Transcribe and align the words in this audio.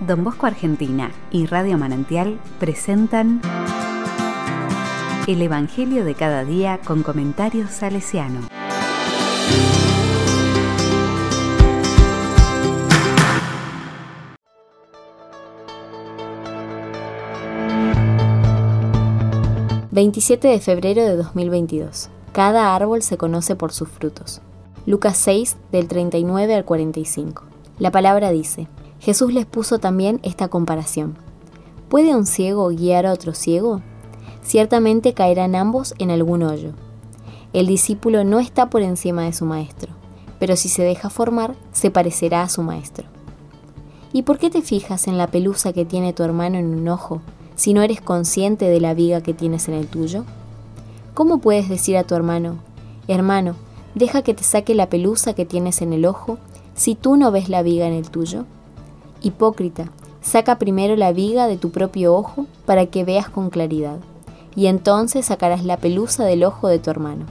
Don 0.00 0.22
Bosco 0.22 0.46
Argentina 0.46 1.10
y 1.32 1.46
Radio 1.46 1.76
Manantial 1.76 2.38
presentan 2.60 3.40
El 5.26 5.42
Evangelio 5.42 6.04
de 6.04 6.14
cada 6.14 6.44
día 6.44 6.78
con 6.84 7.02
comentarios 7.02 7.70
salesiano. 7.70 8.40
...27 19.90 20.42
de 20.42 20.60
febrero 20.60 21.02
de 21.02 21.16
2022... 21.16 22.08
...cada 22.30 22.76
árbol 22.76 23.02
se 23.02 23.16
conoce 23.16 23.56
por 23.56 23.72
sus 23.72 23.88
frutos... 23.88 24.42
Lucas 24.86 25.16
6, 25.16 25.56
del 25.72 25.88
39 25.88 26.54
al 26.54 26.64
45. 26.64 27.42
La 27.80 27.90
palabra 27.90 28.30
dice, 28.30 28.68
Jesús 29.08 29.32
les 29.32 29.46
puso 29.46 29.78
también 29.78 30.20
esta 30.22 30.48
comparación. 30.48 31.16
¿Puede 31.88 32.14
un 32.14 32.26
ciego 32.26 32.68
guiar 32.68 33.06
a 33.06 33.14
otro 33.14 33.32
ciego? 33.32 33.80
Ciertamente 34.42 35.14
caerán 35.14 35.54
ambos 35.54 35.94
en 35.98 36.10
algún 36.10 36.42
hoyo. 36.42 36.72
El 37.54 37.66
discípulo 37.66 38.22
no 38.24 38.38
está 38.38 38.68
por 38.68 38.82
encima 38.82 39.22
de 39.22 39.32
su 39.32 39.46
maestro, 39.46 39.94
pero 40.38 40.56
si 40.56 40.68
se 40.68 40.82
deja 40.82 41.08
formar, 41.08 41.54
se 41.72 41.90
parecerá 41.90 42.42
a 42.42 42.50
su 42.50 42.62
maestro. 42.62 43.06
¿Y 44.12 44.24
por 44.24 44.36
qué 44.36 44.50
te 44.50 44.60
fijas 44.60 45.08
en 45.08 45.16
la 45.16 45.28
pelusa 45.28 45.72
que 45.72 45.86
tiene 45.86 46.12
tu 46.12 46.22
hermano 46.22 46.58
en 46.58 46.66
un 46.66 46.86
ojo 46.86 47.22
si 47.54 47.72
no 47.72 47.80
eres 47.80 48.02
consciente 48.02 48.66
de 48.66 48.78
la 48.78 48.92
viga 48.92 49.22
que 49.22 49.32
tienes 49.32 49.68
en 49.68 49.74
el 49.74 49.86
tuyo? 49.86 50.26
¿Cómo 51.14 51.38
puedes 51.38 51.70
decir 51.70 51.96
a 51.96 52.04
tu 52.04 52.14
hermano, 52.14 52.58
hermano, 53.06 53.54
deja 53.94 54.20
que 54.20 54.34
te 54.34 54.44
saque 54.44 54.74
la 54.74 54.90
pelusa 54.90 55.32
que 55.32 55.46
tienes 55.46 55.80
en 55.80 55.94
el 55.94 56.04
ojo 56.04 56.36
si 56.74 56.94
tú 56.94 57.16
no 57.16 57.30
ves 57.30 57.48
la 57.48 57.62
viga 57.62 57.86
en 57.86 57.94
el 57.94 58.10
tuyo? 58.10 58.44
Hipócrita, 59.22 59.90
saca 60.20 60.58
primero 60.58 60.96
la 60.96 61.12
viga 61.12 61.46
de 61.46 61.56
tu 61.56 61.70
propio 61.70 62.14
ojo 62.14 62.46
para 62.66 62.86
que 62.86 63.04
veas 63.04 63.28
con 63.28 63.50
claridad, 63.50 63.98
y 64.54 64.66
entonces 64.66 65.26
sacarás 65.26 65.64
la 65.64 65.76
pelusa 65.76 66.24
del 66.24 66.44
ojo 66.44 66.68
de 66.68 66.78
tu 66.78 66.90
hermano. 66.90 67.26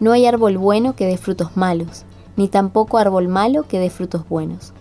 No 0.00 0.12
hay 0.12 0.26
árbol 0.26 0.58
bueno 0.58 0.94
que 0.94 1.06
dé 1.06 1.16
frutos 1.16 1.56
malos, 1.56 2.04
ni 2.36 2.48
tampoco 2.48 2.98
árbol 2.98 3.28
malo 3.28 3.64
que 3.66 3.80
dé 3.80 3.90
frutos 3.90 4.28
buenos. 4.28 4.72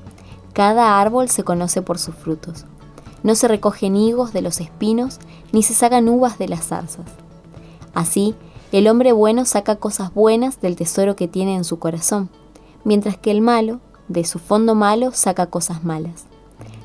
Cada 0.53 0.99
árbol 0.99 1.29
se 1.29 1.43
conoce 1.43 1.81
por 1.81 1.97
sus 1.97 2.15
frutos. 2.15 2.65
No 3.23 3.35
se 3.35 3.47
recogen 3.47 3.95
higos 3.95 4.31
de 4.33 4.41
los 4.41 4.59
espinos, 4.59 5.19
ni 5.51 5.63
se 5.63 5.73
sacan 5.73 6.07
uvas 6.07 6.37
de 6.37 6.47
las 6.47 6.67
zarzas. 6.67 7.05
Así, 7.95 8.35
el 8.71 8.87
hombre 8.87 9.11
bueno 9.11 9.45
saca 9.45 9.77
cosas 9.77 10.13
buenas 10.13 10.61
del 10.61 10.75
tesoro 10.75 11.15
que 11.15 11.27
tiene 11.27 11.55
en 11.55 11.63
su 11.63 11.79
corazón, 11.79 12.29
mientras 12.83 13.17
que 13.17 13.31
el 13.31 13.41
malo 13.41 13.79
de 14.07 14.23
su 14.23 14.39
fondo 14.39 14.75
malo 14.75 15.11
saca 15.13 15.47
cosas 15.47 15.83
malas. 15.83 16.25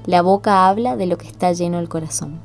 La 0.07 0.23
boca 0.23 0.69
habla 0.69 0.97
de 0.97 1.07
lo 1.07 1.19
que 1.19 1.29
está 1.29 1.53
lleno 1.53 1.79
el 1.79 1.89
corazón. 1.89 2.41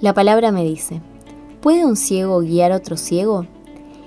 La 0.00 0.12
palabra 0.12 0.52
me 0.52 0.64
dice, 0.64 1.00
¿puede 1.62 1.86
un 1.86 1.96
ciego 1.96 2.40
guiar 2.40 2.72
a 2.72 2.76
otro 2.76 2.98
ciego? 2.98 3.46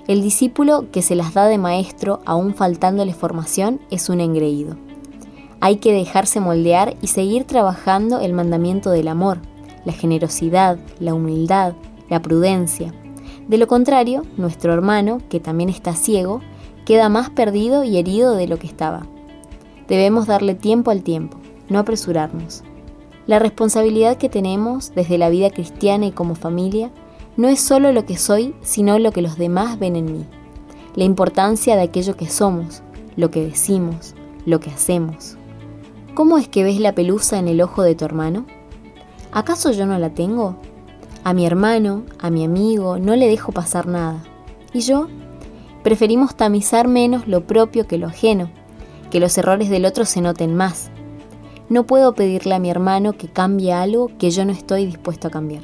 El 0.08 0.22
discípulo 0.22 0.86
que 0.90 1.02
se 1.02 1.14
las 1.14 1.34
da 1.34 1.44
de 1.48 1.58
maestro 1.58 2.20
aún 2.24 2.54
faltándole 2.54 3.12
formación 3.12 3.78
es 3.90 4.08
un 4.08 4.22
engreído. 4.22 4.74
Hay 5.60 5.76
que 5.76 5.92
dejarse 5.92 6.40
moldear 6.40 6.96
y 7.02 7.08
seguir 7.08 7.44
trabajando 7.44 8.18
el 8.18 8.32
mandamiento 8.32 8.90
del 8.90 9.06
amor, 9.06 9.38
la 9.84 9.92
generosidad, 9.92 10.78
la 10.98 11.12
humildad, 11.12 11.74
la 12.08 12.22
prudencia. 12.22 12.94
De 13.48 13.58
lo 13.58 13.66
contrario, 13.66 14.22
nuestro 14.38 14.72
hermano, 14.72 15.20
que 15.28 15.40
también 15.40 15.68
está 15.68 15.94
ciego, 15.94 16.40
queda 16.86 17.10
más 17.10 17.28
perdido 17.28 17.84
y 17.84 17.98
herido 17.98 18.34
de 18.34 18.48
lo 18.48 18.58
que 18.58 18.66
estaba. 18.66 19.06
Debemos 19.88 20.26
darle 20.26 20.54
tiempo 20.54 20.90
al 20.90 21.02
tiempo, 21.02 21.36
no 21.68 21.78
apresurarnos. 21.78 22.64
La 23.26 23.38
responsabilidad 23.38 24.16
que 24.16 24.30
tenemos 24.30 24.94
desde 24.94 25.18
la 25.18 25.28
vida 25.28 25.50
cristiana 25.50 26.06
y 26.06 26.12
como 26.12 26.34
familia 26.34 26.90
no 27.38 27.46
es 27.46 27.60
solo 27.60 27.92
lo 27.92 28.04
que 28.04 28.18
soy, 28.18 28.52
sino 28.62 28.98
lo 28.98 29.12
que 29.12 29.22
los 29.22 29.38
demás 29.38 29.78
ven 29.78 29.94
en 29.94 30.06
mí. 30.06 30.26
La 30.96 31.04
importancia 31.04 31.76
de 31.76 31.82
aquello 31.82 32.16
que 32.16 32.28
somos, 32.28 32.82
lo 33.16 33.30
que 33.30 33.46
decimos, 33.46 34.16
lo 34.44 34.58
que 34.58 34.70
hacemos. 34.70 35.36
¿Cómo 36.14 36.36
es 36.38 36.48
que 36.48 36.64
ves 36.64 36.80
la 36.80 36.96
pelusa 36.96 37.38
en 37.38 37.46
el 37.46 37.62
ojo 37.62 37.84
de 37.84 37.94
tu 37.94 38.04
hermano? 38.04 38.44
¿Acaso 39.30 39.70
yo 39.70 39.86
no 39.86 39.96
la 40.00 40.10
tengo? 40.10 40.56
A 41.22 41.32
mi 41.32 41.46
hermano, 41.46 42.02
a 42.18 42.28
mi 42.30 42.44
amigo, 42.44 42.98
no 42.98 43.14
le 43.14 43.28
dejo 43.28 43.52
pasar 43.52 43.86
nada. 43.86 44.20
¿Y 44.72 44.80
yo? 44.80 45.06
Preferimos 45.84 46.34
tamizar 46.34 46.88
menos 46.88 47.28
lo 47.28 47.46
propio 47.46 47.86
que 47.86 47.98
lo 47.98 48.08
ajeno, 48.08 48.50
que 49.12 49.20
los 49.20 49.38
errores 49.38 49.70
del 49.70 49.84
otro 49.84 50.06
se 50.06 50.20
noten 50.20 50.56
más. 50.56 50.90
No 51.68 51.84
puedo 51.84 52.16
pedirle 52.16 52.56
a 52.56 52.58
mi 52.58 52.68
hermano 52.68 53.12
que 53.12 53.28
cambie 53.28 53.72
algo 53.72 54.10
que 54.18 54.32
yo 54.32 54.44
no 54.44 54.50
estoy 54.50 54.86
dispuesto 54.86 55.28
a 55.28 55.30
cambiar. 55.30 55.62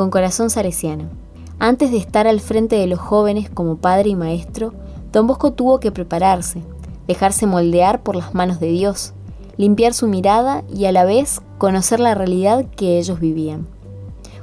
Con 0.00 0.08
corazón 0.08 0.48
salesiano. 0.48 1.10
Antes 1.58 1.90
de 1.90 1.98
estar 1.98 2.26
al 2.26 2.40
frente 2.40 2.76
de 2.76 2.86
los 2.86 2.98
jóvenes 2.98 3.50
como 3.50 3.76
padre 3.76 4.08
y 4.08 4.14
maestro, 4.14 4.72
don 5.12 5.26
Bosco 5.26 5.52
tuvo 5.52 5.78
que 5.78 5.92
prepararse, 5.92 6.62
dejarse 7.06 7.44
moldear 7.44 8.02
por 8.02 8.16
las 8.16 8.34
manos 8.34 8.60
de 8.60 8.68
Dios, 8.68 9.12
limpiar 9.58 9.92
su 9.92 10.08
mirada 10.08 10.64
y 10.74 10.86
a 10.86 10.92
la 10.92 11.04
vez 11.04 11.42
conocer 11.58 12.00
la 12.00 12.14
realidad 12.14 12.64
que 12.78 12.98
ellos 12.98 13.20
vivían. 13.20 13.66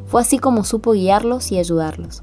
Fue 0.05 0.21
así 0.21 0.37
como 0.37 0.63
supo 0.63 0.91
guiarlos 0.91 1.51
y 1.51 1.57
ayudarlos. 1.57 2.21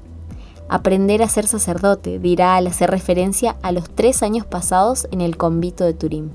Aprender 0.69 1.21
a 1.21 1.27
ser 1.27 1.45
sacerdote 1.45 2.19
dirá 2.19 2.55
al 2.55 2.67
hacer 2.67 2.89
referencia 2.89 3.57
a 3.63 3.73
los 3.73 3.89
tres 3.89 4.23
años 4.23 4.45
pasados 4.45 5.09
en 5.11 5.19
el 5.19 5.35
convito 5.35 5.83
de 5.83 5.93
Turín. 5.93 6.31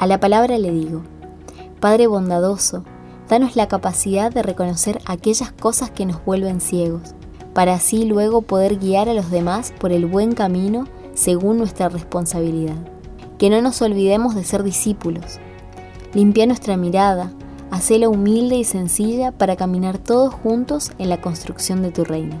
A 0.00 0.06
la 0.06 0.18
palabra 0.18 0.56
le 0.56 0.70
digo, 0.70 1.02
Padre 1.78 2.06
bondadoso, 2.06 2.84
danos 3.28 3.54
la 3.54 3.68
capacidad 3.68 4.32
de 4.32 4.42
reconocer 4.42 4.98
aquellas 5.04 5.52
cosas 5.52 5.90
que 5.90 6.06
nos 6.06 6.24
vuelven 6.24 6.62
ciegos, 6.62 7.14
para 7.52 7.74
así 7.74 8.06
luego 8.06 8.40
poder 8.40 8.78
guiar 8.78 9.10
a 9.10 9.12
los 9.12 9.30
demás 9.30 9.74
por 9.78 9.92
el 9.92 10.06
buen 10.06 10.32
camino 10.32 10.86
según 11.12 11.58
nuestra 11.58 11.90
responsabilidad. 11.90 12.78
Que 13.36 13.50
no 13.50 13.60
nos 13.60 13.82
olvidemos 13.82 14.34
de 14.34 14.42
ser 14.42 14.62
discípulos. 14.62 15.38
Limpia 16.14 16.46
nuestra 16.46 16.78
mirada, 16.78 17.30
hacela 17.70 18.08
humilde 18.08 18.56
y 18.56 18.64
sencilla 18.64 19.32
para 19.32 19.56
caminar 19.56 19.98
todos 19.98 20.32
juntos 20.32 20.92
en 20.96 21.10
la 21.10 21.20
construcción 21.20 21.82
de 21.82 21.90
tu 21.90 22.04
reino. 22.04 22.40